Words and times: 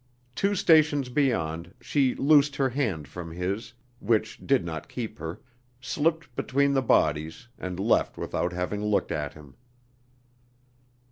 Two 0.33 0.55
stations 0.55 1.09
beyond, 1.09 1.75
she 1.79 2.15
loosed 2.15 2.55
her 2.55 2.69
hand 2.69 3.07
from 3.07 3.29
his, 3.29 3.73
which 3.99 4.39
did 4.43 4.65
not 4.65 4.89
keep 4.89 5.19
her, 5.19 5.39
slipped 5.79 6.35
between 6.35 6.73
the 6.73 6.81
bodies 6.81 7.47
and 7.59 7.79
left 7.79 8.17
without 8.17 8.51
having 8.51 8.83
looked 8.83 9.11
at 9.11 9.35
him. 9.35 9.53